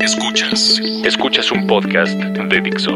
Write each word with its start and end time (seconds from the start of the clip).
Escuchas. 0.00 0.78
Escuchas 1.04 1.50
un 1.50 1.66
podcast 1.66 2.12
de 2.12 2.60
Dixo. 2.60 2.92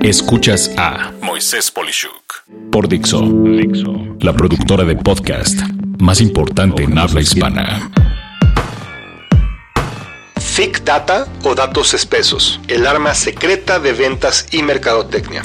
Escuchas 0.00 0.70
a 0.78 1.12
Moisés 1.20 1.70
Polishuk 1.70 2.44
por 2.70 2.88
Dixo. 2.88 3.20
Dixo. 3.20 3.92
La 4.20 4.32
productora 4.32 4.84
de 4.84 4.96
podcast 4.96 5.60
más 5.98 6.22
importante 6.22 6.84
en 6.84 6.96
habla 6.96 7.20
hispana. 7.20 7.90
Thick 10.56 10.82
Data 10.82 11.26
o 11.44 11.54
datos 11.54 11.92
espesos, 11.92 12.58
el 12.68 12.86
arma 12.86 13.14
secreta 13.14 13.78
de 13.78 13.92
ventas 13.92 14.46
y 14.50 14.62
mercadotecnia. 14.62 15.42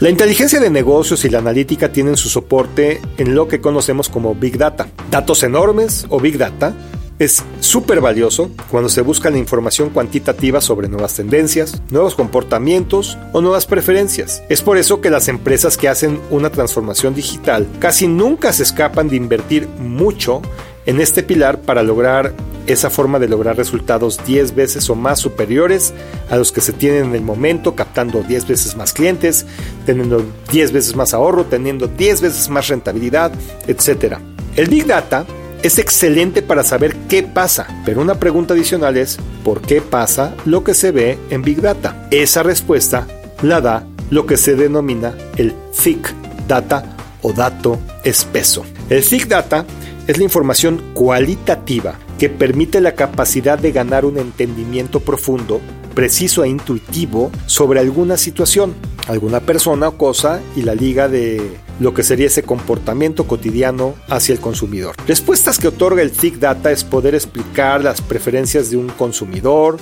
La 0.00 0.10
inteligencia 0.10 0.58
de 0.58 0.70
negocios 0.70 1.24
y 1.24 1.30
la 1.30 1.38
analítica 1.38 1.92
tienen 1.92 2.16
su 2.16 2.28
soporte 2.28 3.00
en 3.16 3.36
lo 3.36 3.46
que 3.46 3.60
conocemos 3.60 4.08
como 4.08 4.34
Big 4.34 4.58
Data. 4.58 4.88
Datos 5.08 5.44
enormes 5.44 6.04
o 6.08 6.18
Big 6.18 6.36
Data 6.36 6.74
es 7.18 7.44
súper 7.60 8.00
valioso 8.00 8.50
cuando 8.70 8.88
se 8.88 9.00
busca 9.00 9.30
la 9.30 9.38
información 9.38 9.90
cuantitativa 9.90 10.60
sobre 10.60 10.88
nuevas 10.88 11.14
tendencias, 11.14 11.80
nuevos 11.90 12.14
comportamientos 12.14 13.18
o 13.32 13.40
nuevas 13.40 13.66
preferencias. 13.66 14.42
Es 14.48 14.62
por 14.62 14.78
eso 14.78 15.00
que 15.00 15.10
las 15.10 15.28
empresas 15.28 15.76
que 15.76 15.88
hacen 15.88 16.20
una 16.30 16.50
transformación 16.50 17.14
digital 17.14 17.68
casi 17.78 18.08
nunca 18.08 18.52
se 18.52 18.64
escapan 18.64 19.08
de 19.08 19.16
invertir 19.16 19.68
mucho 19.78 20.42
en 20.86 21.00
este 21.00 21.22
pilar 21.22 21.60
para 21.60 21.82
lograr 21.82 22.34
esa 22.66 22.90
forma 22.90 23.18
de 23.18 23.28
lograr 23.28 23.56
resultados 23.56 24.20
10 24.26 24.54
veces 24.54 24.88
o 24.90 24.94
más 24.94 25.18
superiores 25.18 25.92
a 26.30 26.36
los 26.36 26.50
que 26.50 26.60
se 26.60 26.72
tienen 26.72 27.06
en 27.06 27.14
el 27.14 27.22
momento, 27.22 27.74
captando 27.74 28.22
10 28.22 28.48
veces 28.48 28.76
más 28.76 28.92
clientes, 28.92 29.46
teniendo 29.86 30.24
10 30.50 30.72
veces 30.72 30.96
más 30.96 31.14
ahorro, 31.14 31.44
teniendo 31.44 31.88
10 31.88 32.22
veces 32.22 32.48
más 32.48 32.68
rentabilidad, 32.68 33.32
etc. 33.66 34.16
El 34.56 34.68
Big 34.68 34.86
Data 34.86 35.26
es 35.64 35.78
excelente 35.78 36.42
para 36.42 36.62
saber 36.62 36.94
qué 37.08 37.22
pasa, 37.22 37.66
pero 37.86 38.02
una 38.02 38.16
pregunta 38.16 38.52
adicional 38.52 38.98
es 38.98 39.16
¿por 39.42 39.62
qué 39.62 39.80
pasa 39.80 40.34
lo 40.44 40.62
que 40.62 40.74
se 40.74 40.92
ve 40.92 41.18
en 41.30 41.40
Big 41.40 41.62
Data? 41.62 42.06
Esa 42.10 42.42
respuesta 42.42 43.06
la 43.40 43.62
da 43.62 43.86
lo 44.10 44.26
que 44.26 44.36
se 44.36 44.56
denomina 44.56 45.14
el 45.38 45.54
Thick 45.82 46.12
Data 46.46 46.84
o 47.22 47.32
dato 47.32 47.78
espeso. 48.04 48.66
El 48.90 49.02
Thick 49.02 49.26
Data 49.26 49.64
es 50.06 50.18
la 50.18 50.24
información 50.24 50.82
cualitativa 50.92 51.94
que 52.18 52.28
permite 52.28 52.82
la 52.82 52.94
capacidad 52.94 53.58
de 53.58 53.72
ganar 53.72 54.04
un 54.04 54.18
entendimiento 54.18 55.00
profundo, 55.00 55.62
preciso 55.94 56.44
e 56.44 56.48
intuitivo 56.48 57.30
sobre 57.46 57.80
alguna 57.80 58.16
situación, 58.16 58.74
alguna 59.08 59.40
persona 59.40 59.88
o 59.88 59.98
cosa 59.98 60.40
y 60.56 60.62
la 60.62 60.74
liga 60.74 61.08
de 61.08 61.58
lo 61.80 61.94
que 61.94 62.02
sería 62.02 62.26
ese 62.26 62.42
comportamiento 62.42 63.26
cotidiano 63.26 63.94
hacia 64.08 64.32
el 64.32 64.40
consumidor. 64.40 64.94
Respuestas 65.06 65.58
que 65.58 65.68
otorga 65.68 66.02
el 66.02 66.12
Thick 66.12 66.36
Data 66.38 66.70
es 66.70 66.84
poder 66.84 67.14
explicar 67.14 67.82
las 67.82 68.00
preferencias 68.00 68.70
de 68.70 68.76
un 68.76 68.88
consumidor, 68.88 69.78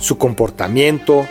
su 0.00 0.18
comportamiento, 0.18 1.26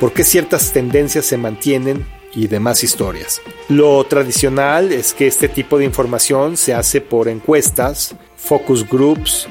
por 0.00 0.12
qué 0.12 0.24
ciertas 0.24 0.72
tendencias 0.72 1.24
se 1.24 1.38
mantienen 1.38 2.06
y 2.34 2.48
demás 2.48 2.84
historias. 2.84 3.40
Lo 3.68 4.04
tradicional 4.04 4.92
es 4.92 5.14
que 5.14 5.26
este 5.26 5.48
tipo 5.48 5.78
de 5.78 5.86
información 5.86 6.56
se 6.56 6.74
hace 6.74 7.00
por 7.00 7.28
encuestas, 7.28 8.14
focus 8.36 8.88
groups, 8.88 9.48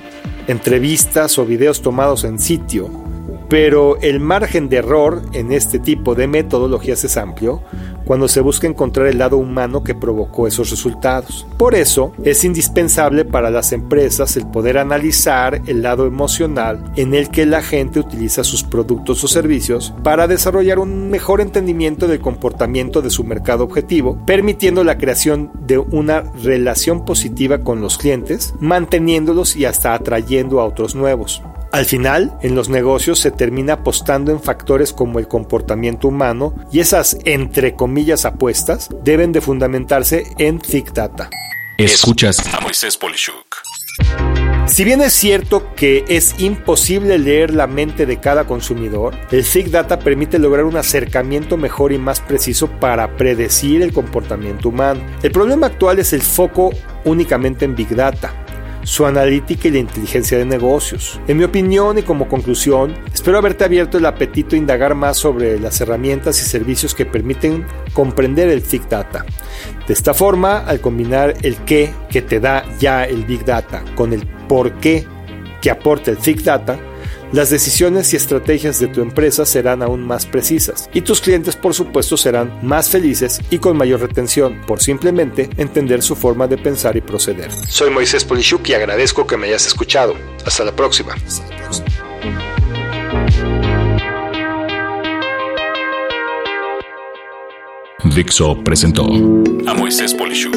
entrevistas 0.48 1.40
o 1.40 1.46
videos 1.46 1.82
tomados 1.82 2.24
en 2.24 2.38
sitio, 2.40 3.05
pero 3.50 3.98
el 4.02 4.20
margen 4.20 4.70
de 4.70 4.78
error 4.78 5.22
en 5.34 5.52
este 5.52 5.80
tipo 5.80 6.16
de 6.16 6.28
metodologías 6.28 7.04
es 7.04 7.18
amplio, 7.18 7.62
cuando 8.06 8.28
se 8.28 8.42
busca 8.42 8.68
encontrar 8.68 9.08
el 9.08 9.18
lado 9.18 9.38
humano 9.38 9.84
que 9.84 9.96
provocó 9.96 10.48
esos 10.48 10.70
resultados. 10.70 11.46
Por 11.58 11.76
eso 11.76 12.14
es 12.24 12.44
indispensable 12.44 13.26
para 13.26 13.50
las 13.50 13.72
empresas 13.72 14.38
el 14.38 14.48
poder 14.48 14.78
analizar 14.78 15.62
el 15.66 15.82
lado 15.82 16.06
emocional 16.06 16.84
en 16.96 17.14
el 17.14 17.30
que 17.30 17.46
la 17.46 17.62
gente 17.62 18.00
utiliza 18.00 18.44
sus 18.44 18.64
productos 18.64 19.24
o 19.24 19.28
servicios 19.28 19.94
para 20.04 20.28
desarrollar 20.28 20.80
un 20.80 21.10
mejor 21.10 21.42
entendimiento 21.42 22.08
del 22.08 22.20
comportamiento 22.20 23.02
de 23.02 23.10
su 23.10 23.24
mercado 23.24 23.64
objetivo, 23.64 24.18
permitiendo 24.26 24.84
la 24.84 24.98
creación 24.98 25.52
de 25.66 25.78
una 25.78 26.22
relación 26.44 27.06
positiva 27.06 27.60
con 27.60 27.82
los 27.82 27.98
clientes, 27.98 28.54
manteniéndolos 28.60 29.56
y 29.56 29.66
hasta 29.66 29.94
atrayendo 29.94 30.60
a 30.60 30.66
otros 30.66 30.96
nuevos. 30.96 31.42
Al 31.76 31.86
final, 31.86 32.32
en 32.42 32.56
los 32.56 32.70
negocios 32.70 33.20
se 33.20 33.32
termina 33.32 33.74
apostando 33.74 34.32
en 34.32 34.42
factores 34.42 34.94
como 34.94 35.20
el 35.20 35.28
comportamiento 35.28 36.08
humano 36.08 36.56
y 36.72 36.80
esas 36.80 37.18
entre 37.26 37.76
comillas 37.76 38.24
apuestas 38.24 38.88
deben 39.04 39.34
de 39.34 39.42
fundamentarse 39.42 40.24
en 40.38 40.60
Thick 40.60 40.94
Data. 40.94 41.30
Escuchas 41.78 42.42
a 42.54 42.62
Moisés 42.62 42.96
Polishuk. 42.96 43.58
Si 44.68 44.86
bien 44.86 45.02
es 45.02 45.12
cierto 45.12 45.76
que 45.76 46.06
es 46.08 46.40
imposible 46.40 47.20
leer 47.20 47.54
la 47.54 47.68
mente 47.68 48.06
de 48.06 48.22
cada 48.22 48.46
consumidor, 48.46 49.14
el 49.30 49.44
Thick 49.44 49.68
Data 49.68 50.00
permite 50.00 50.40
lograr 50.40 50.64
un 50.64 50.78
acercamiento 50.78 51.58
mejor 51.58 51.92
y 51.92 51.98
más 51.98 52.22
preciso 52.22 52.70
para 52.80 53.18
predecir 53.18 53.82
el 53.82 53.92
comportamiento 53.92 54.70
humano. 54.70 55.02
El 55.24 55.34
problema 55.34 55.68
actual 55.68 56.00
es 56.00 56.14
el 56.14 56.22
foco 56.22 56.70
únicamente 57.04 57.66
en 57.66 57.76
Big 57.76 57.94
Data 57.94 58.45
su 58.86 59.06
analítica 59.06 59.68
y 59.68 59.72
la 59.72 59.80
inteligencia 59.80 60.38
de 60.38 60.46
negocios. 60.46 61.20
En 61.28 61.38
mi 61.38 61.44
opinión 61.44 61.98
y 61.98 62.04
como 62.04 62.30
conclusión, 62.30 62.94
espero 63.14 63.40
haberte 63.40 63.66
abierto 63.66 63.98
el 63.98 64.06
apetito 64.06 64.56
a 64.56 64.60
indagar 64.60 64.96
más 64.96 65.18
sobre 65.18 65.60
las 65.60 65.82
herramientas 65.82 66.40
y 66.42 66.46
servicios 66.46 66.94
que 66.94 67.06
permiten 67.06 67.66
comprender 67.94 68.48
el 68.50 68.62
Big 68.62 68.88
Data. 68.88 69.26
De 69.88 69.94
esta 69.94 70.14
forma, 70.14 70.60
al 70.60 70.80
combinar 70.80 71.34
el 71.42 71.58
qué 71.58 71.92
que 72.10 72.22
te 72.22 72.40
da 72.40 72.64
ya 72.80 73.04
el 73.06 73.26
Big 73.26 73.44
Data 73.44 73.84
con 73.96 74.14
el 74.14 74.26
por 74.48 74.74
qué 74.74 75.06
que 75.62 75.72
aporta 75.72 76.12
el 76.12 76.18
Big 76.24 76.44
Data, 76.44 76.78
las 77.32 77.50
decisiones 77.50 78.14
y 78.14 78.16
estrategias 78.16 78.80
de 78.80 78.88
tu 78.88 79.02
empresa 79.02 79.46
serán 79.46 79.82
aún 79.82 80.06
más 80.06 80.26
precisas 80.26 80.90
y 80.94 81.02
tus 81.02 81.22
clientes 81.22 81.56
por 81.56 81.74
supuesto 81.74 82.18
serán 82.18 82.60
más 82.62 82.90
felices 82.90 83.40
y 83.50 83.60
con 83.60 83.78
mayor 83.78 84.02
retención 84.02 84.62
por 84.68 84.82
simplemente 84.82 85.50
entender 85.58 86.02
su 86.02 86.16
forma 86.16 86.48
de 86.48 86.58
pensar 86.58 86.96
y 86.98 87.02
proceder. 87.02 87.52
Soy 87.68 87.90
Moisés 87.90 88.24
Polishuk 88.24 88.68
y 88.70 88.74
agradezco 88.74 89.28
que 89.28 89.38
me 89.38 89.48
hayas 89.48 89.66
escuchado. 89.68 90.16
Hasta 90.46 90.64
la 90.64 90.76
próxima. 90.76 91.16
Dixo 98.16 98.64
presentó 98.64 99.04
a 99.68 99.74
Moisés 99.74 100.14
Polishuk 100.14 100.56